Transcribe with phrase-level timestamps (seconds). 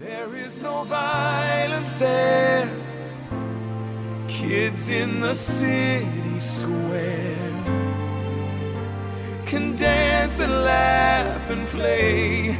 [0.00, 2.66] There is no violence there.
[4.28, 7.36] Kids in the city square
[9.44, 12.58] can dance and laugh and play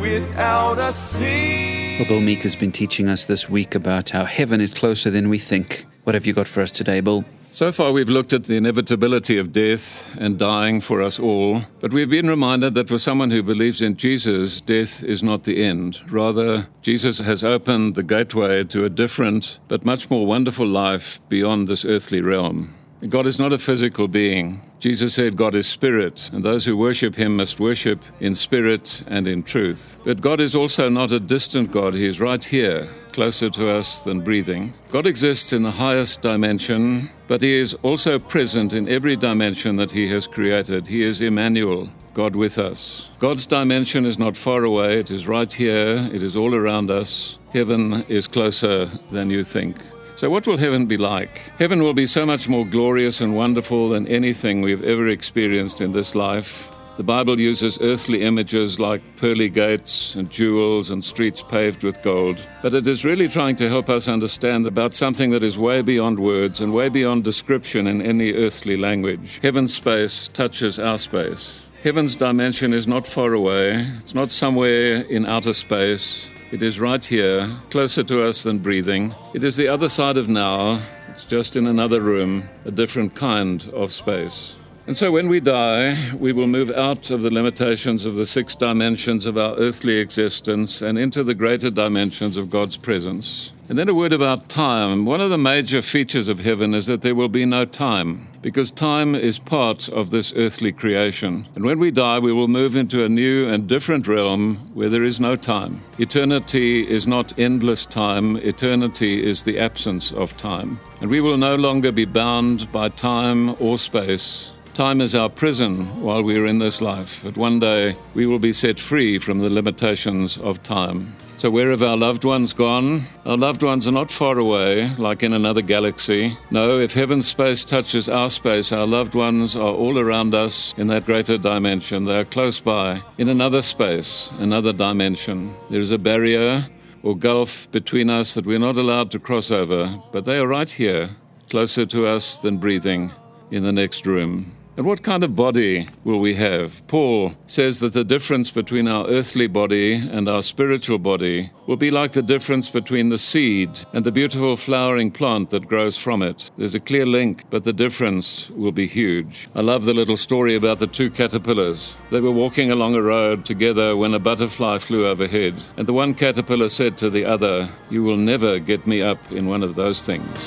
[0.00, 2.04] without a scene.
[2.08, 5.38] Bill Meaker has been teaching us this week about how heaven is closer than we
[5.38, 5.86] think.
[6.02, 7.24] What have you got for us today, Bill?
[7.52, 11.92] So far, we've looked at the inevitability of death and dying for us all, but
[11.92, 16.00] we've been reminded that for someone who believes in Jesus, death is not the end.
[16.10, 21.66] Rather, Jesus has opened the gateway to a different but much more wonderful life beyond
[21.66, 22.72] this earthly realm.
[23.08, 24.60] God is not a physical being.
[24.78, 29.26] Jesus said God is spirit, and those who worship him must worship in spirit and
[29.26, 29.98] in truth.
[30.04, 31.94] But God is also not a distant God.
[31.94, 32.88] He is right here,
[33.20, 34.72] closer to us than breathing.
[34.90, 39.90] God exists in the highest dimension, but he is also present in every dimension that
[39.90, 40.86] he has created.
[40.86, 43.10] He is Emmanuel, God with us.
[43.18, 47.38] God's dimension is not far away, it is right here, it is all around us.
[47.52, 49.76] Heaven is closer than you think.
[50.16, 51.36] So, what will heaven be like?
[51.58, 55.92] Heaven will be so much more glorious and wonderful than anything we've ever experienced in
[55.92, 56.70] this life.
[57.00, 62.38] The Bible uses earthly images like pearly gates and jewels and streets paved with gold,
[62.60, 66.18] but it is really trying to help us understand about something that is way beyond
[66.18, 69.40] words and way beyond description in any earthly language.
[69.40, 71.70] Heaven's space touches our space.
[71.82, 76.28] Heaven's dimension is not far away, it's not somewhere in outer space.
[76.52, 79.14] It is right here, closer to us than breathing.
[79.32, 80.82] It is the other side of now.
[81.08, 84.54] It's just in another room, a different kind of space.
[84.90, 88.56] And so when we die, we will move out of the limitations of the six
[88.56, 93.52] dimensions of our earthly existence and into the greater dimensions of God's presence.
[93.68, 95.04] And then a word about time.
[95.04, 98.72] One of the major features of heaven is that there will be no time, because
[98.72, 101.46] time is part of this earthly creation.
[101.54, 105.04] And when we die, we will move into a new and different realm where there
[105.04, 105.82] is no time.
[106.00, 110.80] Eternity is not endless time, eternity is the absence of time.
[111.00, 114.50] And we will no longer be bound by time or space.
[114.74, 118.38] Time is our prison while we are in this life, but one day we will
[118.38, 121.14] be set free from the limitations of time.
[121.36, 123.06] So, where have our loved ones gone?
[123.26, 126.38] Our loved ones are not far away, like in another galaxy.
[126.50, 130.86] No, if heaven's space touches our space, our loved ones are all around us in
[130.88, 132.04] that greater dimension.
[132.04, 135.56] They are close by, in another space, another dimension.
[135.68, 136.68] There is a barrier
[137.02, 140.68] or gulf between us that we're not allowed to cross over, but they are right
[140.68, 141.16] here,
[141.48, 143.12] closer to us than breathing,
[143.50, 144.52] in the next room.
[144.80, 146.82] And what kind of body will we have?
[146.86, 151.90] Paul says that the difference between our earthly body and our spiritual body will be
[151.90, 156.50] like the difference between the seed and the beautiful flowering plant that grows from it.
[156.56, 159.48] There's a clear link, but the difference will be huge.
[159.54, 161.94] I love the little story about the two caterpillars.
[162.10, 166.14] They were walking along a road together when a butterfly flew overhead, and the one
[166.14, 170.02] caterpillar said to the other, You will never get me up in one of those
[170.02, 170.38] things.